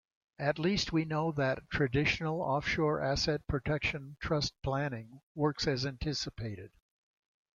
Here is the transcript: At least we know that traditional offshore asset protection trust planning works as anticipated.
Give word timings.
At 0.39 0.57
least 0.57 0.91
we 0.91 1.05
know 1.05 1.31
that 1.33 1.69
traditional 1.69 2.41
offshore 2.41 3.03
asset 3.03 3.45
protection 3.45 4.17
trust 4.19 4.55
planning 4.63 5.21
works 5.35 5.67
as 5.67 5.85
anticipated. 5.85 6.71